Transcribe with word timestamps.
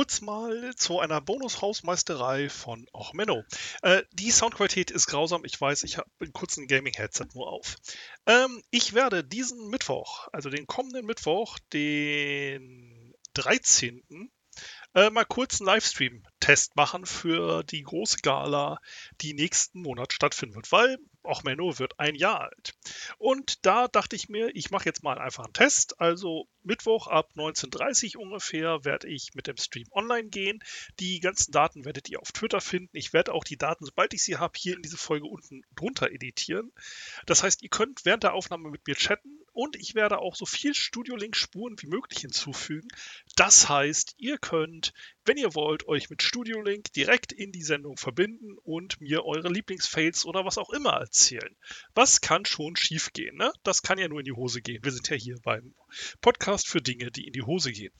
kurz 0.00 0.22
mal 0.22 0.74
zu 0.76 0.98
einer 0.98 1.20
Bonus-Hausmeisterei 1.20 2.48
von 2.48 2.86
Och. 2.94 3.12
Äh, 3.82 4.02
die 4.12 4.30
Soundqualität 4.30 4.90
ist 4.90 5.08
grausam, 5.08 5.44
ich 5.44 5.60
weiß, 5.60 5.82
ich 5.82 5.98
habe 5.98 6.08
einen 6.20 6.32
kurzen 6.32 6.66
Gaming-Headset 6.66 7.26
nur 7.34 7.52
auf. 7.52 7.76
Ähm, 8.24 8.62
ich 8.70 8.94
werde 8.94 9.22
diesen 9.22 9.68
Mittwoch, 9.68 10.28
also 10.32 10.48
den 10.48 10.66
kommenden 10.66 11.04
Mittwoch, 11.04 11.58
den 11.74 13.12
13 13.34 14.02
äh, 14.94 15.10
mal 15.10 15.26
kurz 15.26 15.60
einen 15.60 15.66
Livestream-Test 15.66 16.76
machen 16.76 17.04
für 17.04 17.62
die 17.62 17.82
große 17.82 18.20
Gala, 18.22 18.80
die 19.20 19.34
nächsten 19.34 19.82
Monat 19.82 20.14
stattfinden 20.14 20.54
wird, 20.54 20.72
weil 20.72 20.96
auch 21.22 21.42
Menno 21.42 21.78
wird 21.78 21.98
ein 21.98 22.14
Jahr 22.14 22.40
alt. 22.40 22.74
Und 23.18 23.64
da 23.66 23.88
dachte 23.88 24.16
ich 24.16 24.28
mir, 24.28 24.50
ich 24.54 24.70
mache 24.70 24.86
jetzt 24.86 25.02
mal 25.02 25.18
einfach 25.18 25.44
einen 25.44 25.52
Test. 25.52 26.00
Also 26.00 26.48
Mittwoch 26.62 27.06
ab 27.06 27.30
19.30 27.36 28.16
Uhr 28.16 28.22
ungefähr 28.22 28.84
werde 28.84 29.08
ich 29.08 29.34
mit 29.34 29.46
dem 29.46 29.56
Stream 29.56 29.86
online 29.92 30.28
gehen. 30.28 30.62
Die 30.98 31.20
ganzen 31.20 31.52
Daten 31.52 31.84
werdet 31.84 32.08
ihr 32.08 32.20
auf 32.20 32.32
Twitter 32.32 32.60
finden. 32.60 32.96
Ich 32.96 33.12
werde 33.12 33.32
auch 33.32 33.44
die 33.44 33.56
Daten, 33.56 33.84
sobald 33.84 34.14
ich 34.14 34.22
sie 34.22 34.38
habe, 34.38 34.52
hier 34.56 34.76
in 34.76 34.82
diese 34.82 34.96
Folge 34.98 35.26
unten 35.26 35.62
drunter 35.74 36.10
editieren. 36.10 36.72
Das 37.26 37.42
heißt, 37.42 37.62
ihr 37.62 37.70
könnt 37.70 38.04
während 38.04 38.22
der 38.22 38.34
Aufnahme 38.34 38.70
mit 38.70 38.86
mir 38.86 38.94
chatten 38.94 39.40
und 39.52 39.76
ich 39.76 39.94
werde 39.94 40.18
auch 40.18 40.34
so 40.34 40.46
viel 40.46 40.74
Studio 40.74 41.16
Link 41.16 41.36
Spuren 41.36 41.76
wie 41.80 41.86
möglich 41.86 42.20
hinzufügen. 42.20 42.88
Das 43.36 43.68
heißt, 43.68 44.14
ihr 44.18 44.38
könnt, 44.38 44.92
wenn 45.24 45.36
ihr 45.36 45.54
wollt, 45.54 45.86
euch 45.88 46.08
mit 46.08 46.22
Studio 46.22 46.62
Link 46.62 46.92
direkt 46.92 47.32
in 47.32 47.52
die 47.52 47.62
Sendung 47.62 47.96
verbinden 47.96 48.56
und 48.62 49.00
mir 49.00 49.24
eure 49.24 49.48
Lieblingsfails 49.48 50.24
oder 50.24 50.44
was 50.44 50.58
auch 50.58 50.70
immer 50.70 51.09
erzählen. 51.10 51.56
Was 51.94 52.20
kann 52.20 52.44
schon 52.44 52.76
schief 52.76 53.12
gehen? 53.12 53.36
Ne? 53.36 53.52
Das 53.64 53.82
kann 53.82 53.98
ja 53.98 54.06
nur 54.06 54.20
in 54.20 54.24
die 54.24 54.32
Hose 54.32 54.62
gehen. 54.62 54.84
Wir 54.84 54.92
sind 54.92 55.08
ja 55.10 55.16
hier 55.16 55.36
beim 55.42 55.74
Podcast 56.20 56.68
für 56.68 56.80
Dinge, 56.80 57.10
die 57.10 57.26
in 57.26 57.32
die 57.32 57.42
Hose 57.42 57.72
gehen. 57.72 57.92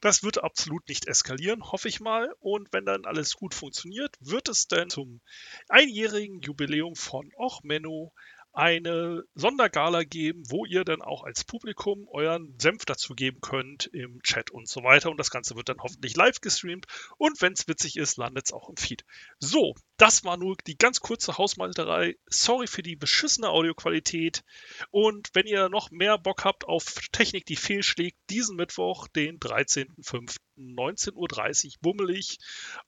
Das 0.00 0.22
wird 0.22 0.42
absolut 0.42 0.88
nicht 0.88 1.06
eskalieren, 1.06 1.62
hoffe 1.62 1.88
ich 1.88 2.00
mal. 2.00 2.34
Und 2.40 2.72
wenn 2.72 2.86
dann 2.86 3.04
alles 3.04 3.34
gut 3.34 3.54
funktioniert, 3.54 4.16
wird 4.20 4.48
es 4.48 4.66
dann 4.66 4.88
zum 4.88 5.20
einjährigen 5.68 6.40
Jubiläum 6.40 6.96
von 6.96 7.30
Och 7.38 7.62
Menno 7.64 8.14
eine 8.54 9.24
Sondergala 9.34 10.04
geben, 10.04 10.44
wo 10.48 10.64
ihr 10.64 10.84
dann 10.84 11.02
auch 11.02 11.24
als 11.24 11.44
Publikum 11.44 12.06
euren 12.08 12.54
Senf 12.58 12.84
dazu 12.84 13.14
geben 13.14 13.40
könnt 13.40 13.86
im 13.86 14.22
Chat 14.22 14.52
und 14.52 14.68
so 14.68 14.84
weiter. 14.84 15.10
Und 15.10 15.18
das 15.18 15.30
Ganze 15.30 15.56
wird 15.56 15.68
dann 15.68 15.80
hoffentlich 15.80 16.16
live 16.16 16.40
gestreamt. 16.40 16.86
Und 17.18 17.42
wenn 17.42 17.52
es 17.52 17.66
witzig 17.66 17.96
ist, 17.96 18.16
landet 18.16 18.46
es 18.46 18.52
auch 18.52 18.68
im 18.68 18.76
Feed. 18.76 19.04
So, 19.40 19.74
das 19.96 20.24
war 20.24 20.36
nur 20.36 20.56
die 20.66 20.78
ganz 20.78 21.00
kurze 21.00 21.36
Hausmalterei. 21.36 22.16
Sorry 22.26 22.68
für 22.68 22.82
die 22.82 22.96
beschissene 22.96 23.48
Audioqualität. 23.48 24.44
Und 24.90 25.30
wenn 25.34 25.46
ihr 25.46 25.68
noch 25.68 25.90
mehr 25.90 26.16
Bock 26.16 26.44
habt 26.44 26.64
auf 26.64 26.94
Technik, 27.10 27.46
die 27.46 27.56
fehlschlägt, 27.56 28.18
diesen 28.30 28.56
Mittwoch, 28.56 29.08
den 29.08 29.40
13.05. 29.40 30.36
19.30 30.56 31.66
Uhr 31.66 31.72
bummelig 31.80 32.38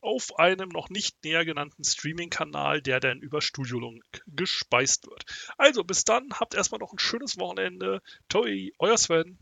auf 0.01 0.39
einem 0.39 0.69
noch 0.69 0.91
nicht 0.91 1.23
näher 1.25 1.45
genannten 1.45 1.85
Streaming-Kanal, 1.85 2.83
der 2.83 3.01
dann 3.01 3.21
über 3.21 3.41
Studiolink 3.41 4.05
gespeist 4.27 5.07
wird. 5.07 5.25
Also 5.57 5.85
bis 5.85 6.05
dann, 6.05 6.29
habt 6.33 6.55
erstmal 6.55 6.81
noch 6.81 6.93
ein 6.93 6.99
schönes 6.99 7.39
Wochenende. 7.39 8.03
Toi, 8.29 8.71
euer 8.79 8.97
Sven. 8.97 9.39